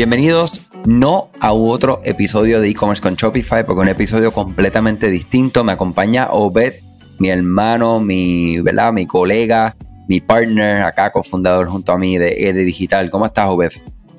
[0.00, 5.62] Bienvenidos no a otro episodio de e-commerce con Shopify, porque un episodio completamente distinto.
[5.62, 6.72] Me acompaña Obed,
[7.18, 8.94] mi hermano, mi, ¿verdad?
[8.94, 9.76] mi colega,
[10.08, 13.10] mi partner acá, cofundador junto a mí de ED Digital.
[13.10, 13.72] ¿Cómo estás, Obed?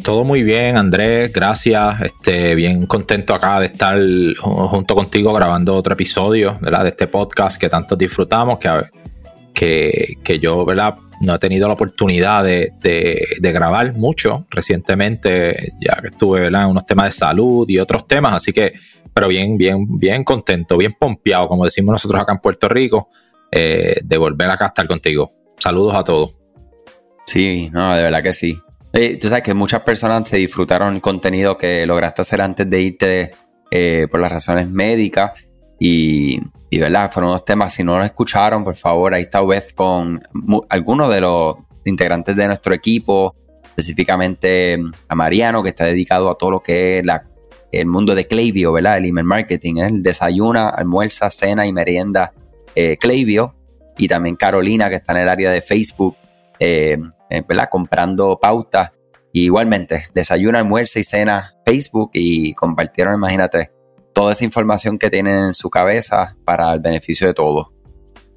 [0.04, 2.00] Todo muy bien, Andrés, gracias.
[2.00, 3.98] Este, bien contento acá de estar
[4.38, 6.84] junto contigo grabando otro episodio ¿verdad?
[6.84, 8.70] de este podcast que tanto disfrutamos, que,
[9.54, 10.96] que, que yo ¿verdad?
[11.21, 12.73] no he tenido la oportunidad de,
[13.39, 18.51] grabar mucho recientemente, ya que estuve en unos temas de salud y otros temas, así
[18.51, 18.73] que,
[19.14, 23.09] pero bien, bien, bien contento, bien pompeado, como decimos nosotros acá en Puerto Rico,
[23.51, 25.32] eh, de volver acá a estar contigo.
[25.59, 26.36] Saludos a todos.
[27.25, 28.57] Sí, no, de verdad que sí.
[29.20, 33.31] tú sabes que muchas personas se disfrutaron el contenido que lograste hacer antes de irte
[33.70, 35.33] eh, por las razones médicas
[35.80, 36.39] y,
[36.73, 40.22] y verdad, fueron unos temas, si no lo escucharon, por favor, ahí está vez con
[40.70, 46.38] algunos de los integrantes de nuestro equipo, específicamente mm, a Mariano, que está dedicado a
[46.38, 47.26] todo lo que es la,
[47.73, 49.00] el mundo de Klaviyo, ¿verdad?
[49.00, 49.88] El email marketing, ¿eh?
[49.88, 52.32] el desayuna, almuerza, cena y merienda
[52.73, 52.98] eh.
[53.98, 56.16] Y también Carolina, que está en el área de Facebook,
[56.58, 56.98] eh,
[57.30, 57.67] eh, ¿verdad?
[57.70, 58.92] Comprando pautas.
[59.34, 63.72] Igualmente, desayuna, almuerza y cena Facebook y compartieron, imagínate,
[64.14, 67.67] toda esa información que tienen en su cabeza para el beneficio de todos.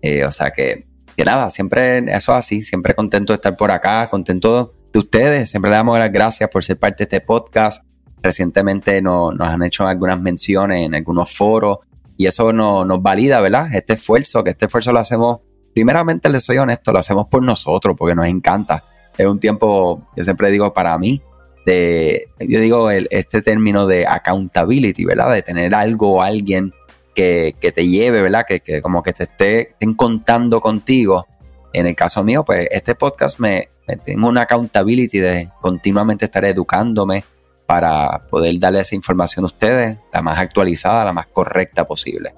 [0.03, 0.87] Eh, o sea que,
[1.17, 5.51] que nada, siempre eso es así, siempre contento de estar por acá, contento de ustedes,
[5.51, 7.85] siempre le damos las gracias por ser parte de este podcast.
[8.23, 11.79] Recientemente nos han hecho algunas menciones en algunos foros
[12.17, 13.75] y eso nos valida, ¿verdad?
[13.75, 15.41] Este esfuerzo, que este esfuerzo lo hacemos,
[15.75, 18.85] primeramente les soy honesto, lo hacemos por nosotros porque nos encanta.
[19.19, 21.23] Es un tiempo, yo siempre digo, para mí,
[21.65, 25.33] de, yo digo, el, este término de accountability, ¿verdad?
[25.33, 26.73] De tener algo o alguien
[27.15, 28.45] que, te lleve, ¿verdad?
[28.47, 31.27] Que, como que te esté, estén contando contigo.
[31.73, 33.69] En el caso mío, pues este podcast me,
[34.05, 37.25] tengo una accountability de continuamente estar educándome
[37.67, 42.35] para poder darle esa información a ustedes, la más actualizada, la más correcta posible.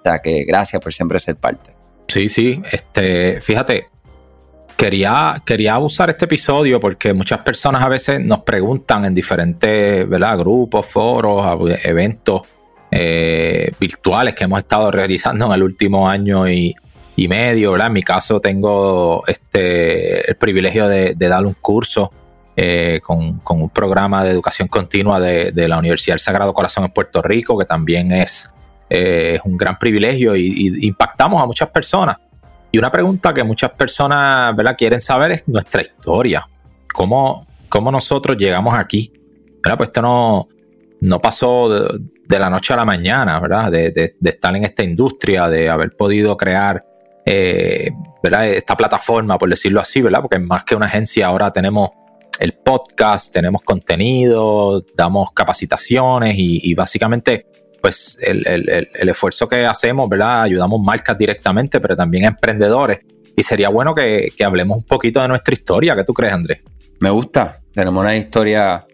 [0.00, 1.74] O sea que gracias por siempre ser parte.
[2.08, 3.86] Sí, sí, este, fíjate,
[4.80, 10.38] Quería, quería usar este episodio porque muchas personas a veces nos preguntan en diferentes ¿verdad?
[10.38, 12.48] grupos, foros, eventos
[12.90, 16.74] eh, virtuales que hemos estado realizando en el último año y,
[17.28, 17.72] medio.
[17.72, 17.88] ¿verdad?
[17.88, 22.10] En mi caso tengo este, el privilegio de, dar un curso
[22.56, 27.20] eh, con, un programa de educación continua de, la Universidad del Sagrado Corazón en Puerto
[27.20, 28.50] Rico, que también es,
[28.88, 32.16] eh, un gran privilegio y impactamos a muchas personas.
[32.72, 34.76] Y una pregunta que muchas personas ¿verdad?
[34.76, 36.48] quieren saber es nuestra historia.
[36.92, 39.12] ¿Cómo, cómo nosotros llegamos aquí?
[39.62, 39.76] ¿verdad?
[39.76, 40.48] Pues esto no,
[41.00, 43.70] no pasó de, la noche a la mañana, ¿verdad?
[43.70, 46.84] De, estar en esta industria, de haber podido crear
[47.26, 47.90] eh,
[48.22, 48.48] ¿verdad?
[48.48, 50.20] esta plataforma, por decirlo así, ¿verdad?
[50.22, 51.90] Porque más que una agencia, ahora tenemos
[52.38, 57.46] el podcast, tenemos contenido, damos capacitaciones y básicamente
[57.80, 60.42] pues el, esfuerzo que hacemos, ¿verdad?
[60.42, 63.00] Ayudamos marcas directamente, pero también emprendedores.
[63.36, 65.96] Y sería bueno que, hablemos un poquito de nuestra historia.
[65.96, 66.60] ¿Qué tú crees, Andrés?
[67.00, 67.60] Me gusta.
[67.72, 68.86] Tenemos una historia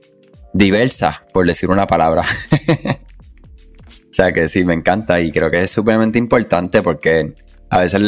[0.53, 2.23] diversa, por decir una palabra.
[2.63, 7.35] o sea que sí, me encanta y creo que es súpermente importante porque
[7.71, 8.01] a veces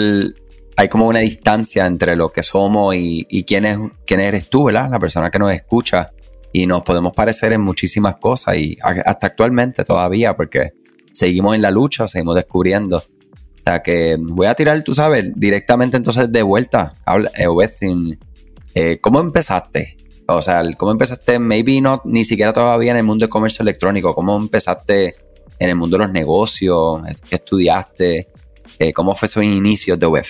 [0.76, 4.64] hay como una distancia entre lo que somos y, y quién, es, quién eres tú,
[4.64, 4.90] ¿verdad?
[4.90, 6.12] La persona que nos escucha
[6.52, 10.72] y nos podemos parecer en muchísimas cosas y hasta actualmente todavía porque
[11.12, 12.98] seguimos en la lucha, seguimos descubriendo.
[12.98, 16.94] O sea que voy a tirar, tú sabes, directamente entonces de vuelta.
[17.04, 17.46] Habla, eh,
[18.74, 19.96] eh, ¿Cómo empezaste?
[20.26, 21.38] O sea, ¿cómo empezaste?
[21.38, 24.14] Maybe no, ni siquiera todavía en el mundo de comercio electrónico.
[24.14, 25.16] ¿Cómo empezaste
[25.58, 27.02] en el mundo de los negocios?
[27.28, 28.28] ¿Qué estudiaste?
[28.78, 30.24] Eh, ¿Cómo fue su inicio de web?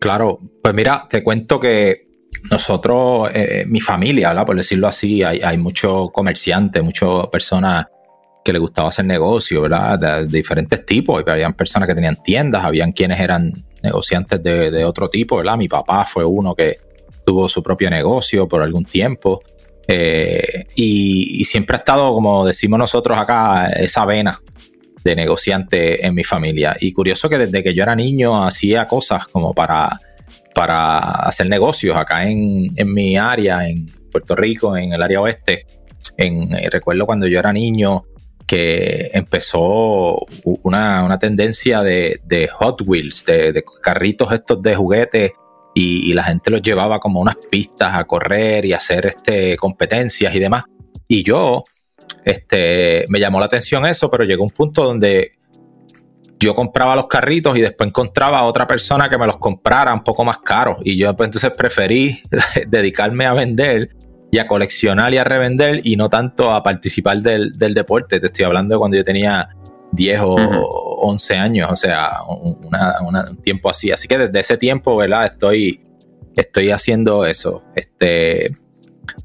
[0.00, 2.08] Claro, pues mira, te cuento que
[2.50, 7.86] nosotros, eh, mi familia, por decirlo así, hay, hay muchos comerciantes, muchas personas
[8.44, 9.98] que les gustaba hacer negocio, ¿verdad?
[9.98, 11.24] De, diferentes tipos.
[11.26, 13.50] Habían personas que tenían tiendas, habían quienes eran
[13.82, 15.56] negociantes de, otro tipo, ¿verdad?
[15.56, 16.76] Mi papá fue uno que
[17.24, 19.42] tuvo su propio negocio por algún tiempo.
[19.86, 24.40] Eh, y, y, siempre ha estado, como decimos nosotros acá, esa vena
[25.02, 26.76] de negociante en mi familia.
[26.80, 30.00] Y curioso que desde que yo era niño hacía cosas como para
[30.54, 35.66] para hacer negocios acá en, mi área, en Puerto Rico, en el área oeste.
[36.16, 38.04] En, eh, recuerdo cuando yo era niño
[38.46, 40.18] que empezó
[40.62, 45.32] una, tendencia de, Hot Wheels, de, carritos estos de juguetes
[45.74, 50.38] y, la gente los llevaba como unas pistas a correr y hacer este, competencias y
[50.38, 50.64] demás.
[51.08, 51.64] Y yo,
[52.24, 55.32] este, me llamó la atención eso, pero llegó un punto donde
[56.44, 60.04] yo compraba los carritos y después encontraba a otra persona que me los comprara un
[60.04, 60.76] poco más caros.
[60.84, 62.20] Y yo pues, entonces preferí
[62.68, 63.88] dedicarme a vender,
[64.34, 68.18] y a coleccionar y a revender y no tanto a participar del, deporte.
[68.18, 69.48] Te estoy hablando de cuando yo tenía
[69.92, 70.34] 10 o
[71.02, 73.92] 11 años, o sea, un tiempo así.
[73.92, 75.26] Así que desde ese tiempo, ¿verdad?
[75.26, 75.86] Estoy,
[76.34, 77.62] estoy haciendo eso.
[77.76, 78.56] Este,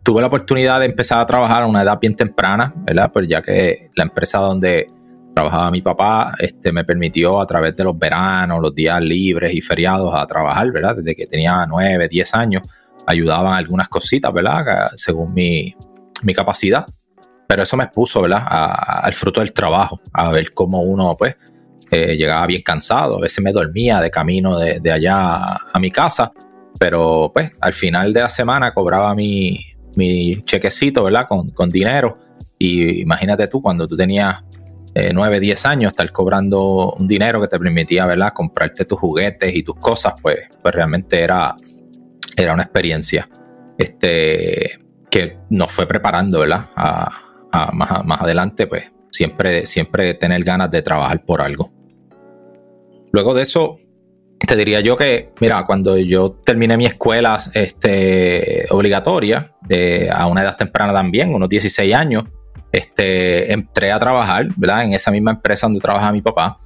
[0.03, 3.09] tuve la oportunidad de empezar a trabajar a una edad bien temprana, ¿verdad?
[3.11, 4.91] Pues ya que la empresa donde
[5.39, 9.61] trabajaba mi papá este, me permitió a través de los veranos, los días libres y
[9.61, 10.97] feriados a trabajar, ¿verdad?
[10.97, 12.63] Desde que tenía 9, 10 años,
[13.05, 14.89] ayudaban algunas cositas, ¿verdad?
[14.95, 15.73] Según mi,
[16.35, 16.85] capacidad.
[17.47, 18.43] Pero eso me expuso, ¿verdad?
[18.45, 21.37] al fruto del trabajo, a ver cómo uno, pues,
[21.89, 26.33] eh, llegaba bien cansado, a veces me dormía de camino de, allá a mi casa,
[26.77, 29.57] pero pues al final de la semana cobraba mi,
[29.95, 31.27] mi chequecito, ¿verdad?
[31.29, 32.19] Con, con dinero.
[32.59, 34.43] Y imagínate tú, cuando tú tenías
[35.13, 38.33] 9, eh, 10 años, estar cobrando un dinero que te permitía, ¿verdad?
[38.33, 41.55] Comprarte tus juguetes y tus cosas, pues, pues realmente era,
[42.35, 43.29] era una experiencia
[43.77, 44.79] este,
[45.09, 46.69] que nos fue preparando, ¿verdad?
[46.75, 47.09] A,
[47.73, 51.71] más, más, adelante, pues, siempre, siempre tener ganas de trabajar por algo.
[53.11, 53.77] Luego de eso,
[54.37, 60.41] te diría yo que, mira, cuando yo terminé mi escuela este, obligatoria, eh, a una
[60.41, 62.25] edad temprana también, unos 16 años,
[62.71, 64.83] este, entré a trabajar, ¿verdad?
[64.83, 66.59] En esa misma empresa donde trabajaba mi papá.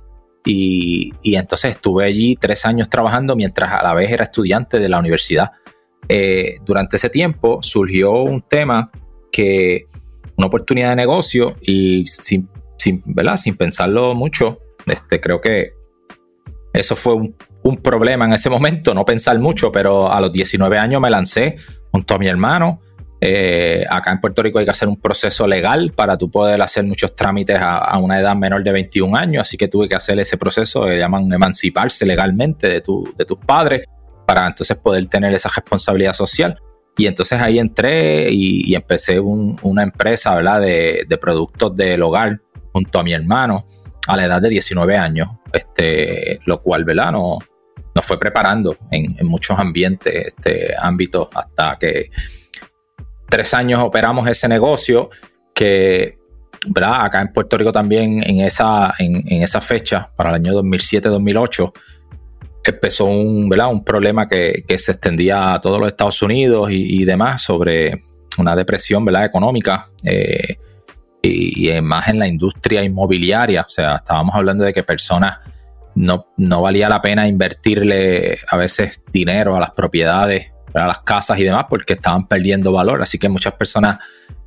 [0.45, 4.99] Y, entonces estuve allí tres años trabajando mientras a la vez era estudiante de la
[4.99, 5.51] universidad.
[6.09, 8.91] Eh, durante ese tiempo surgió un tema
[9.31, 9.87] que,
[10.35, 12.49] una oportunidad de negocio y sin,
[13.05, 13.37] ¿verdad?
[13.37, 15.73] sin pensarlo mucho, este, creo que
[16.73, 20.77] eso fue un, un, problema en ese momento, no pensar mucho, pero a los 19
[20.77, 21.55] años me lancé
[21.91, 22.81] junto a mi hermano
[23.25, 26.83] eh, acá en Puerto Rico hay que hacer un proceso legal para tú poder hacer
[26.83, 30.35] muchos trámites a, una edad menor de 21 años, así que tuve que hacer ese
[30.35, 33.87] proceso, que llaman emanciparse legalmente de, tu, de tus padres
[34.27, 36.59] para entonces poder tener esa responsabilidad social.
[36.97, 40.59] Y entonces ahí entré y, empecé una empresa ¿verdad?
[40.59, 42.41] De, de, productos del hogar
[42.73, 43.65] junto a mi hermano
[44.05, 47.13] a la edad de 19 años, este, lo cual ¿verdad?
[47.13, 47.39] No,
[47.95, 52.09] nos fue preparando en, en muchos ambientes, este, ámbitos, hasta que
[53.33, 55.09] tres años operamos ese negocio
[55.55, 56.19] que,
[56.67, 57.03] ¿verdad?
[57.03, 61.73] Acá en Puerto Rico también en esa, en, esa fecha, para el año 2007-2008,
[62.63, 63.71] empezó un, ¿verdad?
[63.71, 68.03] un problema que, se extendía a todos los Estados Unidos y, demás sobre
[68.37, 69.25] una depresión ¿verdad?
[69.25, 70.59] económica eh,
[71.23, 73.61] y, más en la industria inmobiliaria.
[73.61, 75.39] O sea, estábamos hablando de que personas
[75.95, 81.39] no, no valía la pena invertirle a veces dinero a las propiedades para las casas
[81.39, 83.01] y demás porque estaban perdiendo valor.
[83.01, 83.97] Así que muchas personas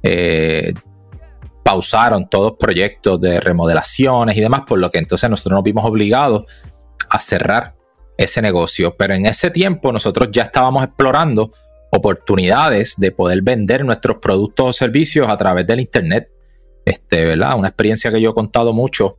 [0.02, 0.74] eh,
[1.62, 6.44] pausaron todos proyectos de remodelaciones y demás, por lo que entonces nosotros nos vimos obligados
[7.08, 7.74] a cerrar
[8.16, 8.96] ese negocio.
[8.96, 11.52] Pero en ese tiempo nosotros ya estábamos explorando
[11.90, 16.30] oportunidades de poder vender nuestros productos o servicios a través del Internet.
[16.84, 17.58] Este, ¿verdad?
[17.58, 19.18] Una experiencia que yo he contado mucho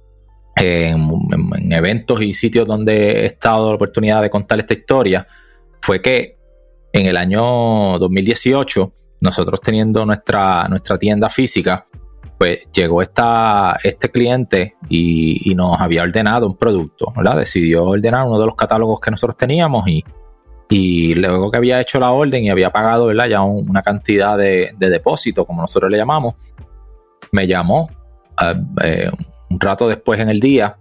[0.55, 1.09] en,
[1.55, 5.27] en eventos y sitios donde he estado la oportunidad de contar esta historia,
[5.81, 6.37] fue que
[6.97, 11.85] en el año 2018, nosotros teniendo nuestra, nuestra tienda física,
[12.39, 17.38] pues llegó esta, este cliente y, nos había ordenado un producto, ¿verdad?
[17.38, 20.03] Decidió ordenar uno de los catálogos que nosotros teníamos y,
[20.69, 23.27] y luego que había hecho la orden y había pagado, ¿verdad?
[23.27, 26.35] Ya una cantidad de, depósito, como nosotros le llamamos,
[27.31, 27.89] me llamó
[28.42, 29.11] eh, eh,
[29.49, 30.77] un rato después en el día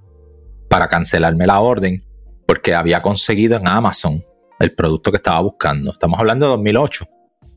[0.68, 2.04] para cancelarme la orden
[2.46, 4.24] porque había conseguido en Amazon
[4.58, 5.92] el producto que estaba buscando.
[5.92, 7.06] Estamos hablando de 2008.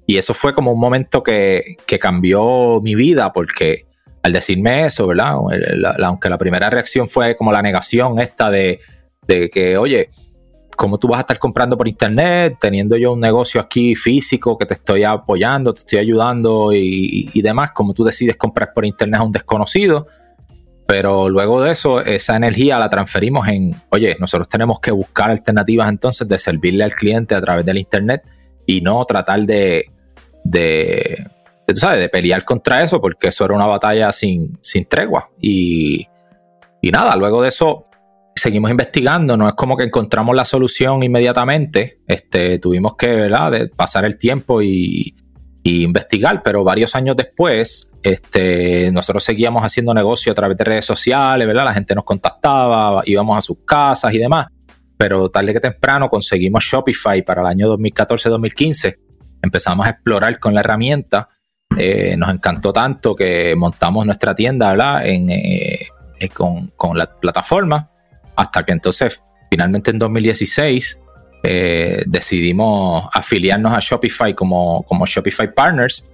[0.06, 3.86] Y eso fue como un momento que, cambió mi vida porque
[4.24, 5.36] al decirme eso, ¿verdad?
[6.04, 8.80] aunque la primera reacción fue como la negación esta de,
[9.28, 10.10] que, oye,
[10.76, 14.66] ¿cómo tú vas a estar comprando por internet teniendo yo un negocio aquí físico que
[14.66, 17.72] te estoy apoyando, te estoy ayudando y, y demás?
[17.72, 20.08] ¿Cómo tú decides comprar por internet a un desconocido?
[20.90, 25.88] Pero luego de eso, esa energía la transferimos en, oye, nosotros tenemos que buscar alternativas
[25.88, 28.24] entonces de servirle al cliente a través del Internet
[28.66, 29.86] y no tratar de,
[30.44, 31.28] de,
[31.68, 35.30] tú sabes, de pelear contra eso, porque eso era una batalla sin, sin tregua.
[35.40, 36.08] Y,
[36.82, 37.86] y nada, luego de eso
[38.36, 43.70] seguimos investigando, no es como que encontramos la solución inmediatamente, este, tuvimos que ¿verdad?
[43.76, 45.14] Pasar el tiempo y,
[45.64, 50.86] y investigar, pero varios años después, este, nosotros seguíamos haciendo negocio a través de redes
[50.86, 51.66] sociales, ¿verdad?
[51.66, 54.48] La gente nos contactaba, íbamos a sus casas y demás,
[54.98, 58.98] pero tarde que temprano conseguimos Shopify para el año 2014-2015,
[59.42, 61.28] empezamos a explorar con la herramienta,
[61.78, 65.06] eh, nos encantó tanto que montamos nuestra tienda, ¿verdad?
[65.06, 65.88] En, eh,
[66.20, 67.92] eh, con, con la plataforma,
[68.36, 71.02] hasta que entonces, finalmente en 2016,
[71.44, 76.06] eh, decidimos afiliarnos a Shopify como, como Shopify Partners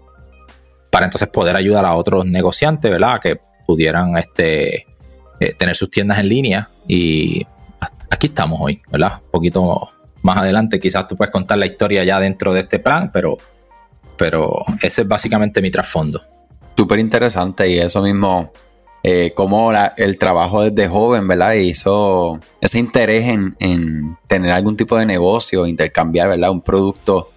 [0.90, 3.20] para entonces poder ayudar a otros negociantes, ¿verdad?
[3.20, 4.86] Que pudieran este,
[5.40, 7.46] eh, tener sus tiendas en línea y
[8.10, 9.22] aquí estamos hoy, ¿verdad?
[9.26, 9.90] Un poquito
[10.22, 13.38] más adelante quizás tú puedes contar la historia ya dentro de este plan, pero,
[14.18, 16.22] pero ese es básicamente mi trasfondo.
[16.76, 18.52] Súper interesante y eso mismo,
[19.08, 21.54] eh, como el trabajo desde joven, ¿verdad?
[21.54, 26.50] Hizo ese interés en, tener algún tipo de negocio, intercambiar, ¿verdad?
[26.50, 27.30] Un producto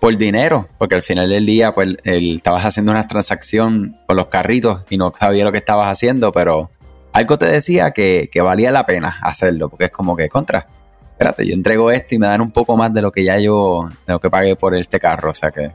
[0.00, 4.82] por dinero, porque al final del día, pues, estabas haciendo una transacción con los carritos
[4.90, 6.70] y no sabía lo que estabas haciendo, pero
[7.12, 10.68] algo te decía que, que valía la pena hacerlo, porque es como que contra
[11.10, 13.90] espérate, yo entrego esto y me dan un poco más de lo que ya yo,
[14.06, 15.32] de lo que pagué por este carro.
[15.32, 15.72] O sea que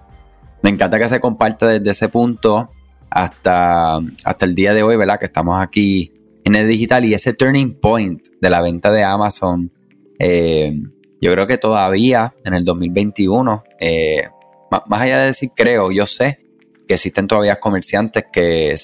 [0.61, 2.69] me encanta que se comparta desde ese punto
[3.13, 5.19] hasta, hasta el día de hoy, ¿verdad?
[5.19, 6.11] Que estamos aquí
[6.43, 9.71] en el digital y ese turning point de la venta de Amazon,
[10.19, 10.73] eh,
[11.21, 14.23] yo creo que todavía en el 2021, eh,
[14.69, 16.39] más, allá de decir creo, yo sé
[16.87, 18.75] que existen todavía comerciantes que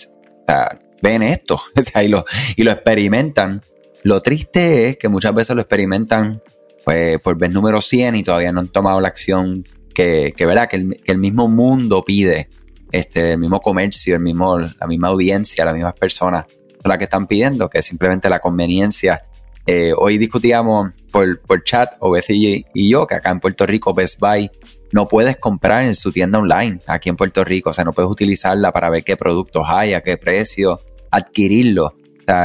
[1.01, 1.57] ven esto
[2.03, 3.61] y, lo, y lo experimentan
[4.03, 6.41] lo triste es que muchas veces lo experimentan
[6.85, 10.69] pues, por vez número 100 y todavía no han tomado la acción que, que, ¿verdad?
[10.69, 12.49] que, el, mismo mundo pide,
[12.91, 17.03] este, el mismo comercio, el mismo, la misma audiencia, las mismas personas son las que
[17.05, 19.21] están pidiendo, que simplemente la conveniencia.
[19.65, 24.19] Eh, hoy discutíamos por, por chat, Obed y, yo, que acá en Puerto Rico Best
[24.19, 24.49] Buy
[24.91, 28.09] no puedes comprar en su tienda online aquí en Puerto Rico, o sea, no puedes
[28.09, 30.79] utilizarla para ver qué productos hay, a qué precio,
[31.11, 31.93] adquirirlo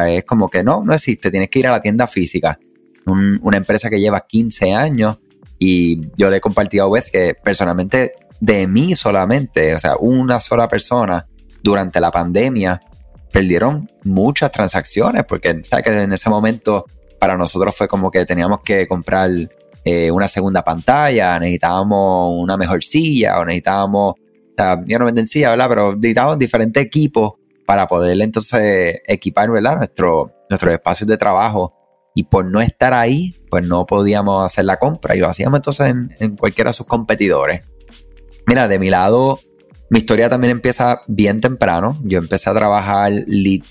[0.07, 2.59] es como que no, no existe, tienes que ir a la tienda física.
[3.07, 5.19] una empresa que lleva 15 años
[5.59, 10.41] y yo le he compartido a Wes que personalmente de mí solamente, o sea, una
[10.41, 11.27] sola persona
[11.63, 12.81] durante la pandemia
[13.33, 16.85] perdieron muchas transacciones porque sabes que en ese momento
[17.19, 19.31] para nosotros fue como que teníamos que comprar
[19.85, 25.27] eh, una segunda pantalla, necesitábamos una mejor silla o necesitábamos, o sea, yo no venden
[25.27, 25.69] silla, ¿verdad?
[25.69, 27.33] Pero necesitábamos diferentes equipos
[27.67, 29.77] para poder entonces equipar ¿verdad?
[29.77, 31.75] Nuestro, nuestros espacios de trabajo.
[32.15, 35.95] Y por no estar ahí, pues no podíamos hacer la compra y lo hacíamos entonces
[36.21, 37.63] en, cualquiera de sus competidores.
[38.47, 39.41] Mira, de mi lado,
[39.91, 41.97] mi historia también empieza bien temprano.
[42.03, 43.13] Yo empecé a trabajar,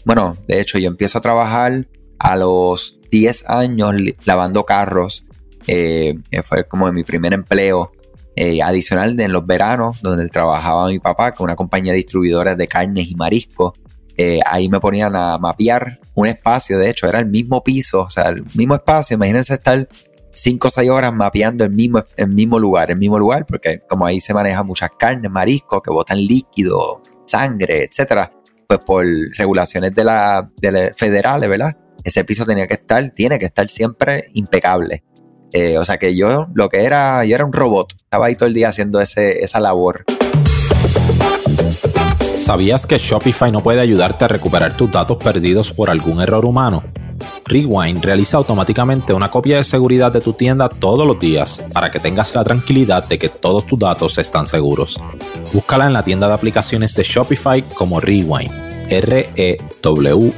[0.05, 1.87] bueno, de hecho yo empiezo a trabajar
[2.19, 5.25] a los 10 años lavando carros.
[5.67, 7.91] Eh, fue como mi primer empleo
[8.35, 12.67] eh, adicional en los veranos, donde trabajaba mi papá con una compañía de distribuidores de
[12.67, 13.73] carnes y mariscos.
[14.17, 18.09] Eh, ahí me ponían a mapear un espacio, de hecho era el mismo piso, o
[18.09, 19.87] sea, el mismo espacio, imagínense estar
[20.33, 24.05] 5 o 6 horas mapeando el mismo, el mismo lugar, el mismo lugar, porque como
[24.05, 28.31] ahí se maneja muchas carnes, mariscos que botan líquido, sangre, etcétera,
[28.67, 29.05] pues por
[29.37, 30.49] regulaciones de la,
[30.95, 31.77] federales, ¿verdad?
[32.03, 35.03] Ese piso tenía que estar, tiene que estar siempre impecable.
[35.51, 38.47] Eh, o sea que yo lo que era, yo era un robot, estaba ahí todo
[38.47, 40.03] el día haciendo ese, esa labor.
[42.31, 46.83] ¿Sabías que Shopify no puede ayudarte a recuperar tus datos perdidos por algún error humano?
[47.45, 51.99] Rewind realiza automáticamente una copia de seguridad de tu tienda todos los días para que
[51.99, 54.99] tengas la tranquilidad de que todos tus datos están seguros.
[55.53, 58.51] Búscala en la tienda de aplicaciones de Shopify como Rewind,
[58.89, 60.33] R-E-W-I-N-D.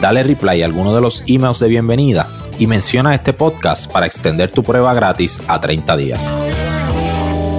[0.00, 2.26] Dale reply a alguno de los emails de bienvenida
[2.58, 6.34] y menciona este podcast para extender tu prueba gratis a 30 días.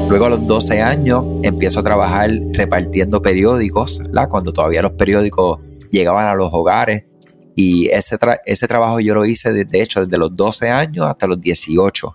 [0.10, 5.60] Luego a los 12 años empiezo a trabajar repartiendo periódicos, cuando todavía los periódicos
[5.92, 7.04] llegaban a los hogares.
[7.56, 11.40] Y ese, ese trabajo yo lo hice, de, hecho, desde los 12 años hasta los
[11.40, 12.14] 18,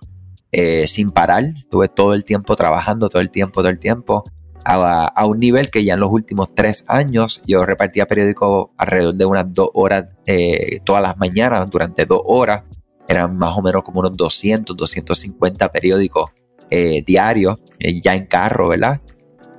[0.51, 1.43] eh, sin parar.
[1.57, 4.23] Estuve todo el tiempo trabajando, todo el tiempo, todo el tiempo,
[4.65, 9.25] a, un nivel que ya en los últimos tres años yo repartía periódicos alrededor de
[9.25, 12.63] unas dos horas eh, todas las mañanas, durante dos horas.
[13.07, 16.29] Eran más o menos como unos 200, 250 periódicos
[16.69, 19.01] eh, diario, eh, ya en carro, ¿verdad?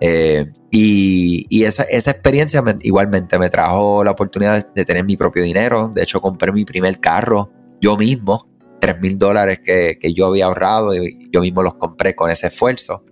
[0.01, 5.93] Eh, y, esa, experiencia igualmente me trajo la oportunidad de, tener mi propio dinero.
[5.95, 8.49] De hecho, compré mi primer carro yo mismo,
[8.81, 13.05] 3 mil dólares que, yo había ahorrado y yo mismo los compré con ese esfuerzo.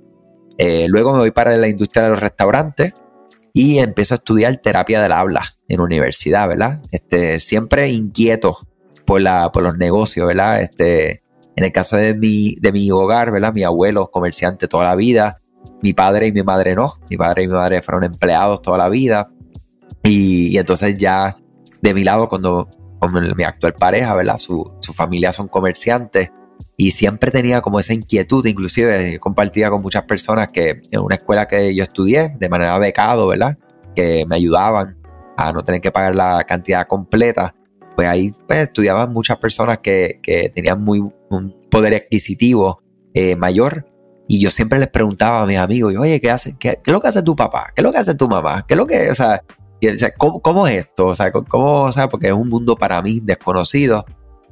[0.58, 2.92] luego me voy para la industria de los restaurantes
[3.52, 6.80] y empiezo a estudiar terapia del habla en universidad, ¿verdad?
[6.92, 8.58] Este, siempre inquieto
[9.04, 10.62] por, la, por los negocios, ¿verdad?
[10.62, 11.22] Este,
[11.56, 13.52] en el caso de mi, de mi hogar, ¿verdad?
[13.52, 15.40] Mi abuelo comerciante toda la vida,
[15.82, 18.88] mi padre y mi madre no, mi padre y mi madre fueron empleados toda la
[18.88, 19.30] vida.
[20.02, 21.36] Y, entonces ya
[21.82, 24.38] de mi lado, cuando con mi actual pareja, ¿verdad?
[24.38, 26.30] Su, su, familia son comerciantes
[26.76, 31.46] y siempre tenía como esa inquietud, inclusive compartía con muchas personas que en una escuela
[31.46, 33.56] que yo estudié de manera becado, ¿verdad?
[33.94, 34.96] Que me ayudaban
[35.36, 37.54] a no tener que pagar la cantidad completa
[37.98, 40.20] pues ahí pues, estudiaban muchas personas que,
[40.54, 42.80] tenían muy, un poder adquisitivo
[43.12, 43.87] eh, mayor
[44.28, 47.08] Y yo siempre les preguntaba a mis amigos, oye, ¿qué, hace, qué, es lo que
[47.08, 47.72] hace tu papá?
[47.74, 48.66] ¿Qué es lo que hace tu mamá?
[48.68, 49.42] ¿Qué lo que, o sea,
[50.18, 51.06] ¿cómo, es esto?
[51.06, 54.04] O sea, ¿cómo, o sea, porque es un mundo para mí desconocido.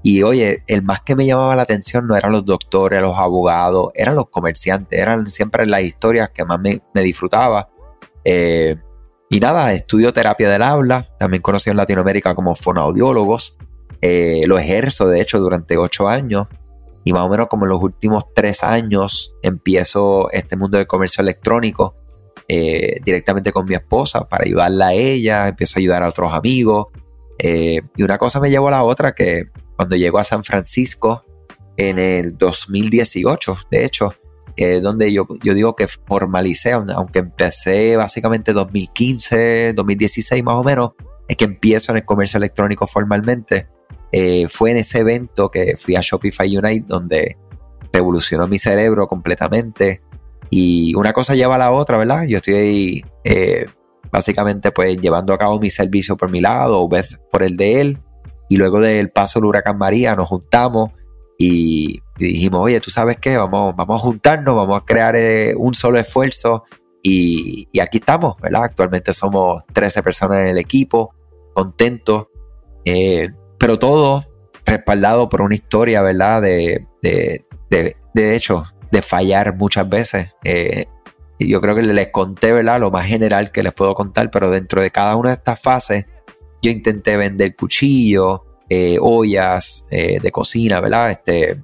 [0.02, 3.90] Y oye, el más que me llamaba la atención no eran los doctores, los abogados,
[3.94, 7.68] eran los comerciantes, eran siempre las historias que más me, disfrutaba.
[8.24, 8.76] Eh,
[9.28, 13.58] y nada, estudio terapia del habla, también conocido en Latinoamérica como fonoaudiólogos.
[14.00, 16.46] Eh, lo ejerzo, de hecho, durante ocho años.
[17.06, 21.22] Y más o menos como en los últimos tres años empiezo este mundo de comercio
[21.22, 21.94] electrónico
[22.48, 26.86] eh, directamente con mi esposa para ayudarla a ella, empiezo a ayudar a otros amigos.
[27.38, 29.44] Eh, y una cosa me llevó a la otra que
[29.76, 31.24] cuando llego a San Francisco
[31.76, 34.12] en el 2018, de hecho,
[34.56, 40.90] es donde yo, yo digo que formalicé, aunque empecé básicamente 2015, 2016 más o menos,
[41.28, 43.68] es que empiezo en el comercio electrónico formalmente.
[44.12, 47.36] Eh, fue en ese evento que fui a Shopify Unite donde
[47.92, 50.02] revolucionó mi cerebro completamente.
[50.50, 52.24] Y una cosa lleva a la otra, ¿verdad?
[52.24, 53.66] Yo estoy eh,
[54.10, 57.80] básicamente pues llevando a cabo mi servicio por mi lado o vez por el de
[57.80, 57.98] él.
[58.48, 60.92] Y luego del paso del huracán María nos juntamos
[61.38, 65.74] y, dijimos, oye, tú sabes qué, vamos, vamos a juntarnos, vamos a crear eh, un
[65.74, 66.64] solo esfuerzo
[67.02, 68.64] y, aquí estamos, ¿verdad?
[68.64, 71.14] Actualmente somos 13 personas en el equipo,
[71.54, 72.26] contentos
[73.58, 74.24] pero todo
[74.64, 76.42] respaldado por una historia, ¿verdad?
[76.42, 80.34] De, de, de, hecho, de fallar muchas veces.
[80.44, 80.86] Eh,
[81.38, 82.80] yo creo que les conté, ¿verdad?
[82.80, 86.06] Lo más general que les puedo contar, pero dentro de cada una de estas fases,
[86.62, 91.10] yo intenté vender cuchillos, eh, ollas eh, de cocina, ¿verdad?
[91.10, 91.62] Este,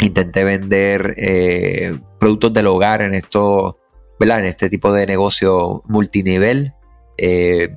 [0.00, 3.78] intenté vender productos del hogar en esto,
[4.18, 4.40] ¿verdad?
[4.40, 6.72] En este tipo de negocio multinivel,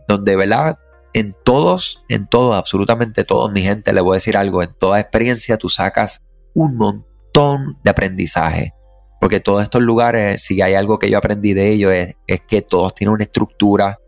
[0.08, 0.78] donde, ¿verdad?
[1.14, 5.00] En todos, en todos, absolutamente todos, mi gente, le voy a decir algo, en toda
[5.00, 6.22] experiencia tú sacas
[6.54, 8.74] un montón de aprendizaje.
[9.20, 12.16] Porque todos estos lugares, si hay algo que yo aprendí de ellos, es,
[12.48, 14.00] que todos tienen una estructura,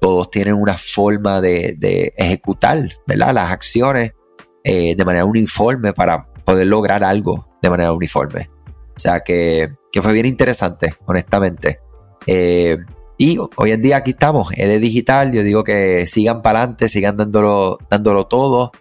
[0.00, 3.32] todos tienen una forma de, ejecutar ¿verdad?
[3.32, 4.12] las acciones
[4.64, 8.50] eh, de manera uniforme para poder lograr algo de manera uniforme.
[8.96, 11.78] O sea que, que fue bien interesante, honestamente.
[12.26, 12.76] Eh,
[13.18, 15.32] y hoy en día aquí estamos, de Digital.
[15.32, 18.72] Yo digo que sigan para adelante, sigan dándolo, dándolo todo.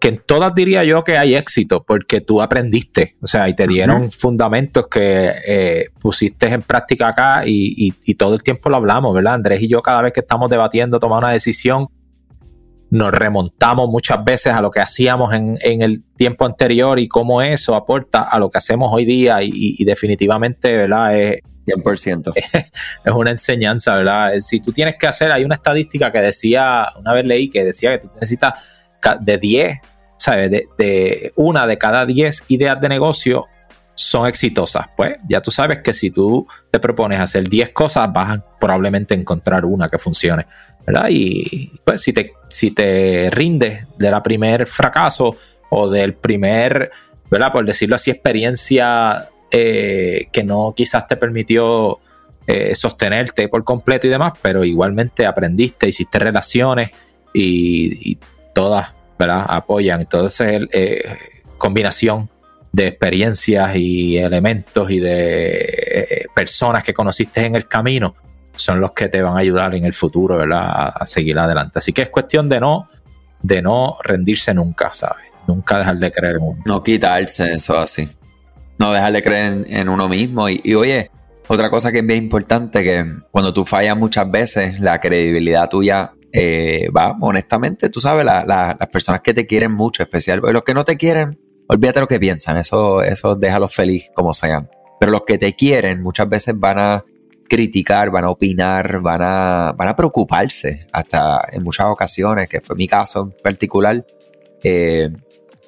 [0.00, 3.66] Que en todas diría yo que hay éxito porque tú aprendiste, o sea, y te
[3.66, 9.34] dieron fundamentos que eh, pusiste en práctica acá y, todo el tiempo lo hablamos, ¿verdad?
[9.34, 11.88] Andrés y yo cada vez que estamos debatiendo, tomar una decisión,
[12.90, 17.74] nos remontamos muchas veces a lo que hacíamos en, el tiempo anterior y cómo eso
[17.74, 21.16] aporta a lo que hacemos hoy día y, definitivamente, ¿verdad?
[21.16, 22.32] Es, 100%.
[23.04, 24.32] Es una enseñanza, ¿verdad?
[24.40, 27.90] Si tú tienes que hacer, hay una estadística que decía, una vez leí que decía
[27.92, 28.54] que tú necesitas
[29.20, 29.78] de 10,
[30.18, 30.50] ¿sabes?
[30.76, 33.46] De, una de cada 10 ideas de negocio
[33.94, 34.86] son exitosas.
[34.96, 39.14] Pues ya tú sabes que si tú te propones hacer 10 cosas, vas a probablemente
[39.14, 40.46] encontrar una que funcione.
[40.88, 41.08] ¿verdad?
[41.10, 45.36] Y pues si te, si te rindes de la primer fracaso
[45.68, 46.90] o del primer,
[47.30, 47.52] ¿verdad?
[47.52, 51.98] Por decirlo así, experiencia eh, que no quizás te permitió
[52.46, 56.90] eh, sostenerte por completo y demás, pero igualmente aprendiste, hiciste relaciones
[57.34, 58.18] y, y
[58.54, 59.44] todas ¿verdad?
[59.48, 60.00] apoyan.
[60.00, 61.16] Entonces, eh,
[61.56, 62.30] combinación
[62.72, 68.14] de experiencias y elementos y de eh, personas que conociste en el camino
[68.54, 70.92] son los que te van a ayudar en el futuro, ¿verdad?
[70.94, 71.78] A, seguir adelante.
[71.78, 72.88] Así que es cuestión de no,
[73.42, 75.24] de no rendirse nunca, ¿sabes?
[75.46, 76.62] Nunca dejar de creer en uno.
[76.66, 78.08] No quitarse eso así.
[78.78, 80.48] No dejar de creer en, uno mismo.
[80.48, 81.10] Y, y, oye,
[81.46, 86.12] otra cosa que es bien importante, que cuando tú fallas muchas veces, la credibilidad tuya
[86.32, 90.84] eh, va, honestamente, tú sabes, las personas que te quieren mucho, especial, los que no
[90.84, 91.38] te quieren,
[91.68, 94.68] olvídate lo que piensan, eso, eso déjalos feliz como sean.
[95.00, 97.04] Pero los que te quieren muchas veces van a
[97.48, 102.76] criticar, van a opinar, van a, van a preocuparse, hasta en muchas ocasiones, que fue
[102.76, 104.04] mi caso en particular.
[104.62, 105.08] Eh,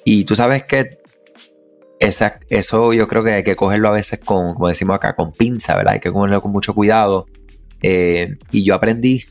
[0.05, 0.99] y tú sabes que
[1.99, 5.33] esa, eso yo creo que hay que cogerlo a veces con, como decimos acá, con
[5.33, 5.95] pinza, ¿verdad?
[5.95, 7.27] Hay que cogerlo con mucho cuidado.
[7.83, 9.25] Eh, y yo aprendí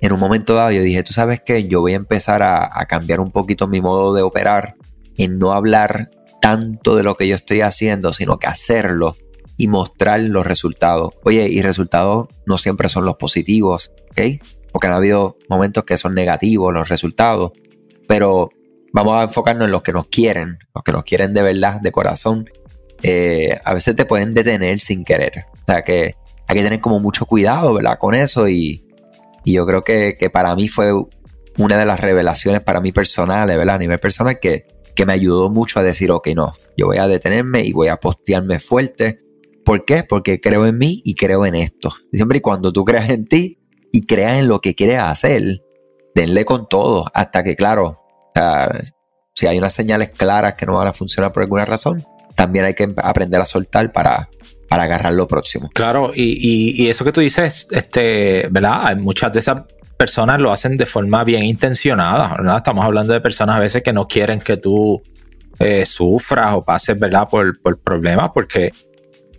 [0.00, 3.20] en un momento dado, yo dije, tú sabes que yo voy a empezar a, cambiar
[3.20, 4.74] un poquito mi modo de operar
[5.16, 6.10] en no hablar
[6.40, 9.16] tanto de lo que yo estoy haciendo, sino que hacerlo
[9.58, 11.10] y mostrar los resultados.
[11.22, 14.42] Oye, y resultados no siempre son los positivos, ¿ok?
[14.72, 17.52] Porque han habido momentos que son negativos los resultados,
[18.08, 18.48] pero
[18.94, 21.92] vamos a enfocarnos en los que nos quieren, los que nos quieren de verdad, de
[21.92, 22.48] corazón.
[23.02, 25.44] Eh, a veces te pueden detener sin querer.
[25.52, 26.14] O sea que
[26.46, 27.98] hay que tener como mucho cuidado, ¿verdad?
[27.98, 28.89] Con eso y,
[29.44, 30.92] yo creo que, que, para mí fue
[31.58, 33.76] una de las revelaciones para mí personales, ¿verdad?
[33.76, 37.06] A nivel personal que que me ayudó mucho a decir, ok, no, yo voy a
[37.06, 39.22] detenerme y voy a postearme fuerte.
[39.64, 40.02] ¿Por qué?
[40.02, 41.90] Porque creo en mí y creo en esto.
[42.12, 43.58] Siempre y cuando tú creas en ti
[43.92, 45.62] y creas en lo que quieres hacer,
[46.14, 48.02] denle con todo hasta que, claro,
[49.34, 52.74] si hay unas señales claras que no van a funcionar por alguna razón, también hay
[52.74, 54.28] que aprender a soltar para,
[54.70, 55.68] para agarrar lo próximo.
[55.74, 58.96] Claro, y, eso que tú dices, este, ¿verdad?
[58.98, 59.62] Muchas de esas
[59.96, 62.58] personas lo hacen de forma bien intencionada, ¿verdad?
[62.58, 65.02] Estamos hablando de personas a veces que no quieren que tú
[65.58, 67.28] eh, sufras o pases, ¿verdad?
[67.28, 68.70] Por, por, problemas, porque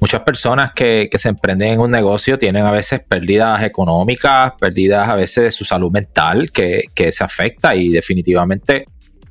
[0.01, 5.15] muchas personas que, se emprenden en un negocio tienen a veces pérdidas económicas, pérdidas a
[5.15, 8.83] veces de su salud mental, que se afecta y definitivamente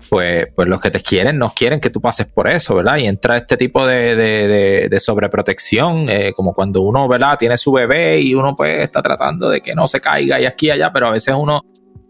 [0.09, 2.97] pues, pues los que te quieren no quieren que tú pases por eso, ¿verdad?
[2.99, 7.39] Y entra este tipo de, de, sobreprotección, eh, como cuando uno, ¿verdad?
[7.39, 10.67] Tiene su bebé y uno pues está tratando de que no se caiga y aquí
[10.67, 11.63] y allá, pero a veces uno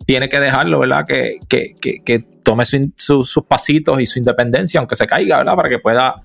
[0.06, 1.04] tiene que dejarlo, ¿verdad?
[1.06, 1.74] Que, que,
[2.04, 5.54] que, tome sus pasitos y su independencia, aunque se caiga, ¿verdad?
[5.54, 6.16] Para que pueda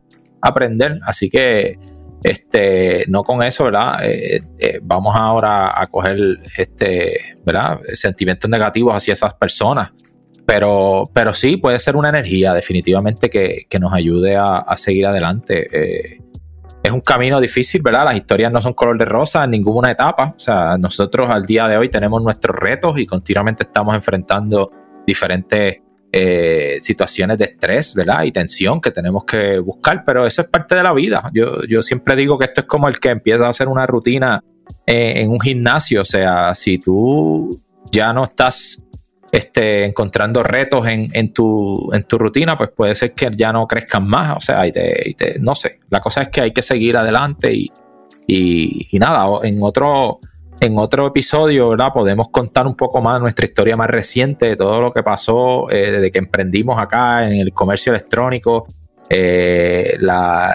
[0.41, 0.99] aprender.
[1.03, 1.77] Así que,
[2.23, 3.99] este, no con eso, ¿verdad?
[4.03, 7.79] Eh, eh, vamos ahora a coger, este, ¿verdad?
[7.93, 9.91] Sentimientos negativos hacia esas personas.
[10.45, 15.67] Pero, pero sí, puede ser una energía definitivamente que, nos ayude a, seguir adelante.
[15.71, 16.19] Eh,
[16.83, 18.05] es un camino difícil, ¿verdad?
[18.05, 20.33] Las historias no son color de rosa en ninguna etapa.
[20.35, 24.71] O sea, nosotros al día de hoy tenemos nuestros retos y continuamente estamos enfrentando
[25.05, 25.79] diferentes
[26.11, 28.23] eh, situaciones de estrés, ¿verdad?
[28.23, 31.29] Y tensión que tenemos que buscar, pero eso es parte de la vida.
[31.33, 34.43] Yo, yo siempre digo que esto es como el que empieza a hacer una rutina
[34.85, 36.03] eh, en un gimnasio.
[36.03, 37.59] O sea, si tú
[37.91, 38.83] ya no estás
[39.31, 44.37] este, encontrando retos en, tu, rutina, pues puede ser que ya no crezcan más.
[44.37, 44.63] O sea,
[45.39, 45.79] no sé.
[45.89, 47.71] La cosa es que hay que seguir adelante
[48.27, 50.19] y, nada, en otro,
[50.59, 51.91] en otro episodio, ¿verdad?
[51.93, 55.91] Podemos contar un poco más nuestra historia más reciente de todo lo que pasó eh,
[55.91, 58.67] desde que emprendimos acá en el comercio electrónico,
[59.09, 60.53] eh, lo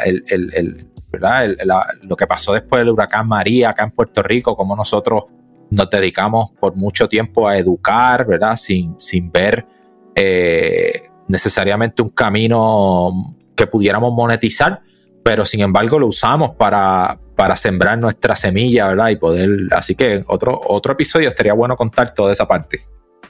[2.17, 5.25] que pasó después del huracán María acá en Puerto Rico, como nosotros
[5.71, 8.57] nos dedicamos por mucho tiempo a educar, ¿verdad?
[8.57, 9.67] Sin, sin ver
[10.15, 14.83] eh, necesariamente un camino que pudiéramos monetizar,
[15.23, 19.11] pero sin embargo lo usamos para, para sembrar nuestra semilla, ¿verdad?
[19.11, 22.81] Y poder, así que otro, otro episodio estaría bueno contar toda esa parte.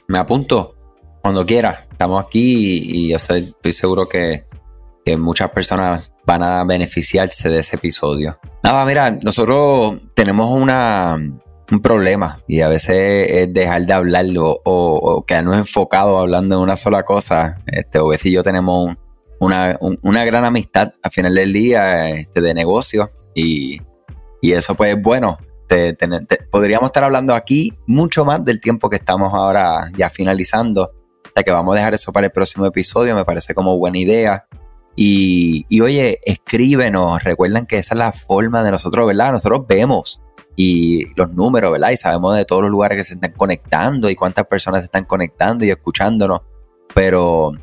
[0.07, 0.75] Me apunto
[1.21, 1.87] cuando quiera.
[1.91, 4.45] Estamos aquí y, estoy seguro que,
[5.05, 8.39] que muchas personas van a beneficiarse de ese episodio.
[8.63, 11.17] Nada, mira, nosotros tenemos una,
[11.71, 16.75] un problema y a veces es dejar de hablarlo o, quedarnos enfocados hablando en una
[16.75, 17.57] sola cosa.
[17.65, 18.95] Este, Obes y yo tenemos
[19.39, 19.77] una,
[20.25, 23.81] gran amistad al final del día este, de negocio y,
[24.41, 25.37] eso pues bueno.
[26.51, 30.91] podríamos estar hablando aquí mucho más del tiempo que estamos ahora ya finalizando.
[31.25, 34.45] Hasta que vamos a dejar eso para el próximo episodio, me parece como buena idea.
[34.97, 39.31] Y, y oye, escríbenos, recuerden que esa es la forma de nosotros, ¿verdad?
[39.31, 40.21] Nosotros vemos
[40.55, 41.91] y los números, ¿verdad?
[41.91, 45.05] Y sabemos de todos los lugares que se están conectando y cuántas personas se están
[45.05, 46.41] conectando y escuchándonos.
[46.93, 47.53] Pero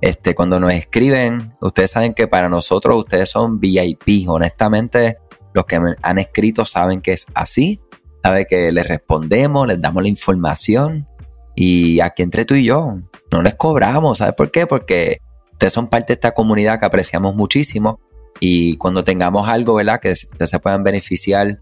[0.00, 4.28] este, cuando nos escriben, ustedes saben que para nosotros ustedes son VIP.
[4.28, 5.18] Honestamente,
[5.52, 7.80] los que han escrito saben que es así.
[8.22, 11.06] Saben que les respondemos, les damos la información.
[11.54, 12.98] Y aquí entre tú y yo,
[13.30, 14.18] no les cobramos.
[14.18, 14.66] ¿Sabes por qué?
[14.66, 15.20] Porque
[15.52, 18.00] ustedes son parte de esta comunidad que apreciamos muchísimo.
[18.40, 20.00] Y cuando tengamos algo, ¿verdad?
[20.00, 21.58] Que ustedes se puedan beneficiar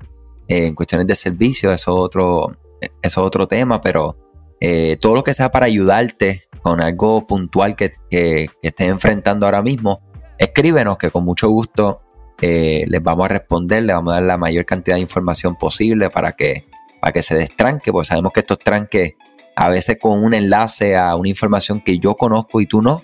[0.48, 2.56] en cuestiones de servicio, eso es otro,
[3.02, 4.16] es otro tema, pero
[4.60, 9.62] eh, todo lo que sea para ayudarte con algo puntual que, que, estés enfrentando ahora
[9.62, 10.00] mismo,
[10.38, 12.00] escríbenos que con mucho gusto
[12.40, 16.10] eh, les vamos a responder, les vamos a dar la mayor cantidad de información posible
[16.10, 16.66] para que,
[17.00, 19.14] para que se destranque, porque sabemos que estos tranques
[19.54, 23.02] a veces con un enlace a una información que yo conozco y tú no,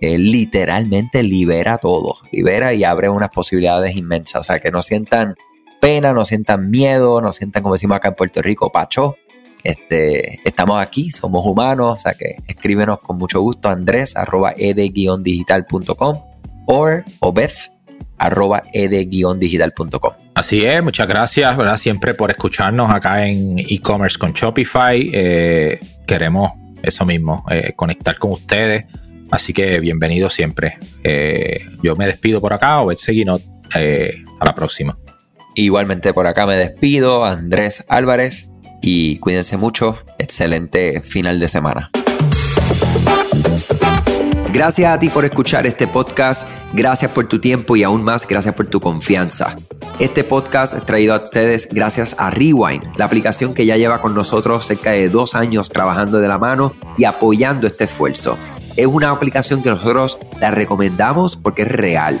[0.00, 5.34] eh, literalmente libera todo, libera y abre unas posibilidades inmensas, o sea que no sientan
[5.84, 9.16] pena, no sientan miedo, no sientan, como decimos acá en Puerto Rico, pacho,
[9.62, 16.22] este, estamos aquí, somos humanos, o sea que escríbenos con mucho gusto andrés arroba ed-digital.com
[16.66, 17.70] o beth
[18.16, 20.12] arroba ed-digital.com.
[20.34, 21.76] Así es, muchas gracias, ¿verdad?
[21.76, 25.10] Siempre por escucharnos acá en e-commerce con Shopify.
[25.12, 28.86] Eh, queremos eso mismo, eh, conectar con ustedes.
[29.30, 30.78] Así que bienvenido siempre.
[31.02, 33.42] Eh, yo me despido por acá, o Seguinot.
[33.74, 34.96] a la próxima.
[35.54, 38.50] Igualmente por acá me despido, Andrés Álvarez,
[38.82, 39.96] y cuídense mucho.
[40.18, 41.90] Excelente final de semana.
[44.52, 48.54] Gracias a ti por escuchar este podcast, gracias por tu tiempo y aún más gracias
[48.54, 49.56] por tu confianza.
[49.98, 54.14] Este podcast es traído a ustedes gracias a Rewind, la aplicación que ya lleva con
[54.14, 58.38] nosotros cerca de dos años trabajando de la mano y apoyando este esfuerzo.
[58.76, 62.20] Es una aplicación que nosotros la recomendamos porque es real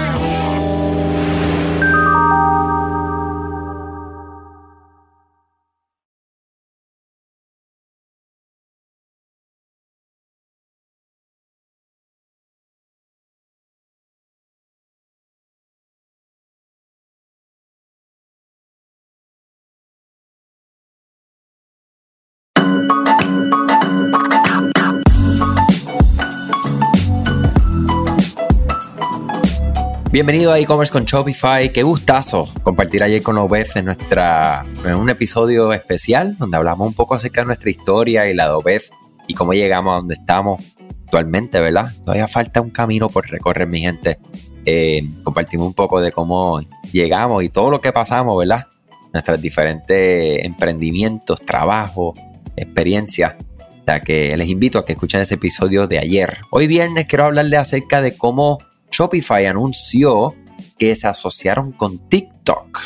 [30.11, 31.71] Bienvenido a e-commerce con Shopify.
[31.71, 36.93] Qué gustazo compartir ayer con Obed en, nuestra, en un episodio especial donde hablamos un
[36.93, 38.81] poco acerca de nuestra historia y la de Obed
[39.27, 40.61] y cómo llegamos a donde estamos
[41.05, 41.93] actualmente, ¿verdad?
[42.03, 44.19] Todavía falta un camino por recorrer, mi gente.
[44.65, 46.59] Eh, compartimos un poco de cómo
[46.91, 48.67] llegamos y todo lo que pasamos, ¿verdad?
[49.13, 52.19] Nuestros diferentes emprendimientos, trabajos,
[52.57, 53.35] experiencias.
[53.39, 56.39] O sea que les invito a que escuchen ese episodio de ayer.
[56.49, 58.57] Hoy viernes quiero hablarles acerca de cómo
[58.91, 60.35] Shopify anunció
[60.77, 62.79] que se asociaron con TikTok,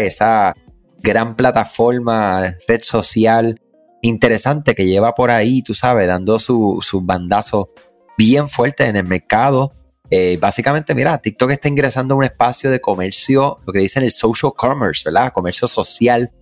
[0.00, 0.54] esa
[1.02, 3.60] gran plataforma, red social
[4.02, 7.70] interesante que lleva por ahí, tú sabes, dando sus su bandazo
[8.16, 9.72] bien fuerte en el mercado.
[10.10, 14.10] Eh, básicamente, mira, TikTok está ingresando a un espacio de comercio, lo que dicen el
[14.10, 15.32] social commerce, ¿verdad?
[15.32, 16.32] Comercio social,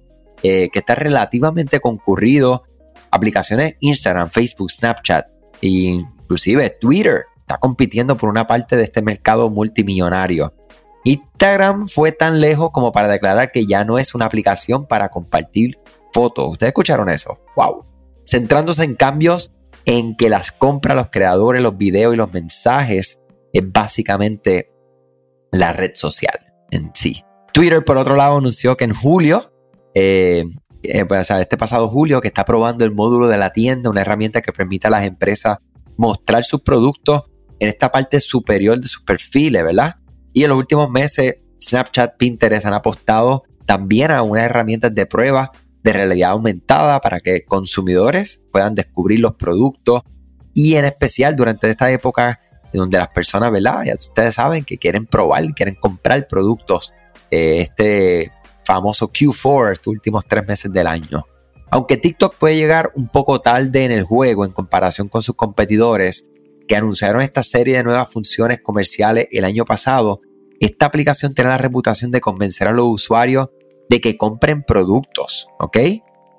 [0.42, 2.64] eh, que está relativamente concurrido.
[3.10, 5.26] Aplicaciones Instagram, Facebook, Snapchat
[5.62, 10.54] e inclusive Twitter está compitiendo por una parte de este mercado multimillonario.
[11.04, 15.78] Instagram fue tan lejos como para declarar que ya no es una aplicación para compartir
[16.14, 16.52] fotos.
[16.52, 17.38] ¿Ustedes escucharon eso?
[17.54, 17.84] ¡Wow!
[18.24, 19.52] Centrándose en cambios
[19.84, 23.20] en que las compras, los creadores, los videos y los mensajes
[23.52, 24.72] es básicamente
[25.52, 26.38] la red social
[26.70, 27.22] en sí.
[27.52, 29.52] Twitter, por otro lado, anunció que en julio,
[29.94, 30.44] eh,
[30.82, 34.40] eh, pues, este pasado julio, que está probando el módulo de la tienda, una herramienta
[34.40, 35.58] que permite a las empresas
[35.98, 37.24] mostrar sus productos
[37.58, 39.96] en esta parte superior de sus perfiles, ¿verdad?
[40.32, 45.50] Y en los últimos meses, Snapchat, Pinterest han apostado también a unas herramientas de prueba
[45.82, 50.02] de realidad aumentada para que consumidores puedan descubrir los productos
[50.54, 52.40] y en especial durante esta época
[52.72, 53.84] donde las personas, ¿verdad?
[53.84, 56.92] Ya ustedes saben que quieren probar, quieren comprar productos,
[57.30, 58.32] eh, este
[58.64, 61.24] famoso Q4, estos últimos tres meses del año.
[61.70, 66.30] Aunque TikTok puede llegar un poco tarde en el juego en comparación con sus competidores,
[66.66, 70.20] que anunciaron esta serie de nuevas funciones comerciales el año pasado,
[70.60, 73.48] esta aplicación tiene la reputación de convencer a los usuarios
[73.88, 75.78] de que compren productos, ¿ok?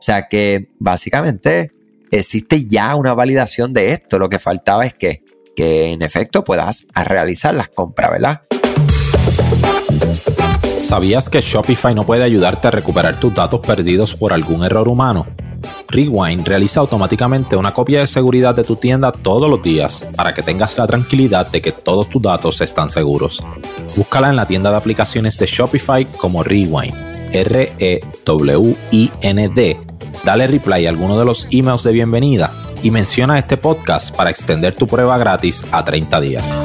[0.05, 1.71] sea que básicamente
[2.11, 4.19] existe ya una validación de esto.
[4.19, 5.23] Lo que faltaba es que,
[5.55, 8.41] que en efecto puedas realizar las compras, ¿verdad?
[10.75, 15.25] ¿Sabías que Shopify no puede ayudarte a recuperar tus datos perdidos por algún error humano?
[15.89, 20.41] Rewind realiza automáticamente una copia de seguridad de tu tienda todos los días para que
[20.41, 23.43] tengas la tranquilidad de que todos tus datos están seguros.
[23.95, 26.93] Búscala en la tienda de aplicaciones de Shopify como Rewind,
[27.31, 27.79] R-E-W-I-N-D.
[30.23, 32.51] Dale reply a alguno de los emails de bienvenida
[32.81, 36.59] y menciona este podcast para extender tu prueba gratis a 30 días.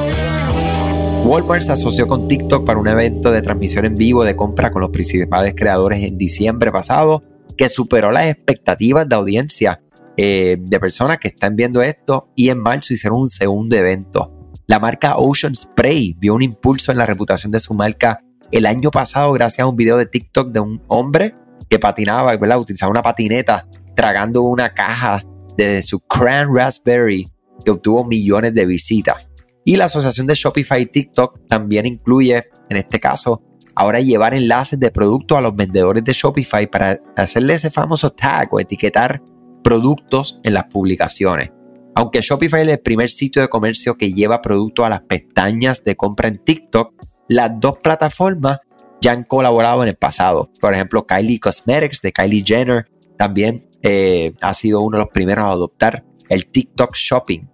[1.23, 4.81] Walmart se asoció con TikTok para un evento de transmisión en vivo de compra con
[4.81, 7.23] los principales creadores en diciembre pasado,
[7.61, 9.83] que superó las expectativas de audiencia
[10.17, 14.49] eh, de personas que están viendo esto y en marzo hicieron un segundo evento.
[14.65, 18.89] La marca Ocean Spray vio un impulso en la reputación de su marca el año
[18.89, 21.35] pasado gracias a un video de TikTok de un hombre
[21.69, 22.57] que patinaba, ¿verdad?
[22.57, 25.23] utilizaba una patineta tragando una caja
[25.55, 27.29] de su Cran Raspberry
[27.63, 29.29] que obtuvo millones de visitas.
[29.65, 33.43] Y la asociación de Shopify y TikTok también incluye, en este caso,
[33.75, 38.53] ahora llevar enlaces de productos a los vendedores de Shopify para hacerle ese famoso tag
[38.53, 39.21] o etiquetar
[39.63, 41.51] productos en las publicaciones.
[41.95, 45.95] Aunque Shopify es el primer sitio de comercio que lleva productos a las pestañas de
[45.95, 46.93] compra en TikTok,
[47.27, 48.59] las dos plataformas
[49.01, 50.49] ya han colaborado en el pasado.
[50.59, 52.85] Por ejemplo, Kylie Cosmetics de Kylie Jenner
[53.17, 57.51] también eh, ha sido uno de los primeros a adoptar el TikTok Shopping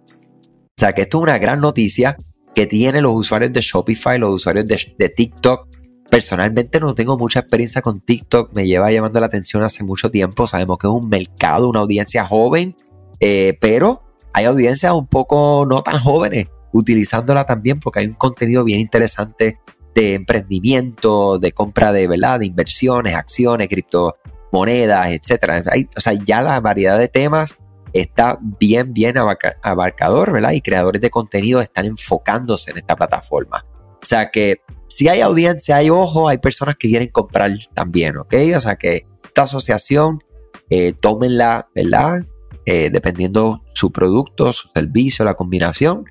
[0.78, 2.16] o sea que esto es una gran noticia
[2.54, 5.66] que tienen los usuarios de Shopify, los usuarios de, TikTok.
[6.10, 10.46] Personalmente no tengo mucha experiencia con TikTok, me lleva llamando la atención hace mucho tiempo.
[10.46, 12.76] Sabemos que es un mercado, una audiencia joven,
[13.20, 18.64] eh, pero hay audiencias un poco no tan jóvenes utilizándola también porque hay un contenido
[18.64, 19.58] bien interesante
[19.94, 22.38] de emprendimiento, de compra de, ¿verdad?
[22.38, 25.88] de inversiones, acciones, criptomonedas, etc.
[25.96, 27.56] o sea, ya la variedad de temas
[27.92, 30.52] está bien, bien abarcador, ¿verdad?
[30.52, 33.64] Y creadores de contenido están enfocándose en esta plataforma.
[34.00, 34.60] O sea que
[34.98, 38.34] si hay audiencia, hay ojo, hay personas que quieren comprar también, ¿ok?
[38.56, 40.24] O sea que esta asociación,
[40.70, 42.24] eh, tómenla, ¿verdad?
[42.66, 46.04] Eh, dependiendo su producto, su servicio, la combinación,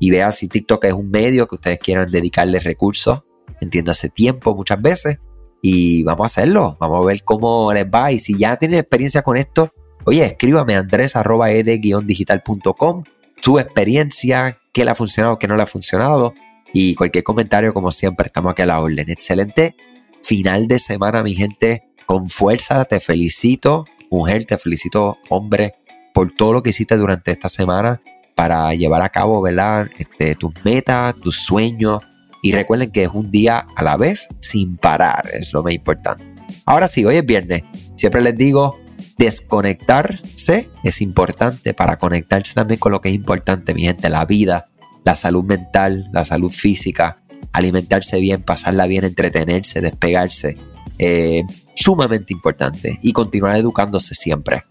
[0.00, 3.22] y vea si TikTok es un medio que ustedes quieran dedicarle recursos,
[3.60, 5.20] entiéndase tiempo muchas veces,
[5.62, 9.22] y vamos a hacerlo, vamos a ver cómo les va, y si ya tienen experiencia
[9.22, 9.70] con esto,
[10.04, 13.04] Oye, escríbame andres.ed-digital.com
[13.40, 16.34] su experiencia, qué le ha funcionado, qué no le ha funcionado
[16.72, 19.10] y cualquier comentario, como siempre, estamos aquí a la orden.
[19.10, 19.76] Excelente
[20.22, 25.74] final de semana, mi gente, con fuerza, te felicito, mujer, te felicito, hombre,
[26.14, 28.00] por todo lo que hiciste durante esta semana
[28.34, 29.88] para llevar a cabo, ¿verdad?
[29.98, 32.02] Este, tus metas, tus sueños.
[32.42, 36.24] Y recuerden que es un día a la vez sin parar, es lo más importante.
[36.64, 37.62] Ahora sí, hoy es viernes.
[37.96, 38.78] Siempre les digo,
[39.16, 44.68] desconectarse es importante para conectarse también con lo que es importante, mi gente, la vida,
[45.04, 50.56] la salud mental, la salud física, alimentarse bien, pasarla bien, entretenerse, despegarse.
[50.98, 51.42] Eh,
[51.74, 54.62] sumamente importante y continuar educándose siempre.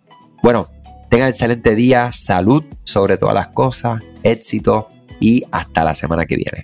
[0.42, 0.70] Bueno,
[1.10, 4.88] tengan excelente día, salud sobre todas las cosas, éxito
[5.20, 6.64] y hasta la semana que viene.